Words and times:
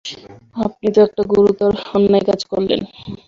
আপনি 0.65 0.87
তো 0.95 0.99
একটা 1.01 1.23
গুরুতর 1.31 1.73
অন্যায় 1.95 2.25
কাজ 2.29 2.41
করলেন। 2.51 2.81